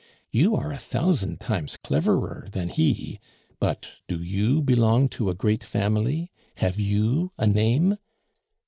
[0.31, 3.19] You are a thousand times cleverer than he;
[3.59, 7.97] but do you belong to a great family, have you a name?